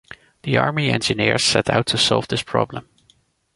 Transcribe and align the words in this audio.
The 0.41 0.57
Army 0.57 0.89
Engineers 0.89 1.43
set 1.43 1.69
out 1.69 1.85
to 1.85 1.97
solve 1.99 2.27
this 2.27 2.41
problem. 2.41 2.89